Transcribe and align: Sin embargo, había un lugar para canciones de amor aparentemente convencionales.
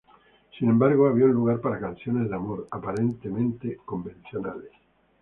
Sin 0.57 0.67
embargo, 0.67 1.05
había 1.07 1.25
un 1.25 1.33
lugar 1.33 1.61
para 1.61 1.79
canciones 1.79 2.27
de 2.27 2.35
amor 2.35 2.67
aparentemente 2.71 3.77
convencionales. 3.85 4.71